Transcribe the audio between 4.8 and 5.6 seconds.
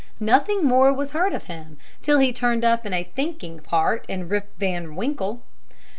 Winkle."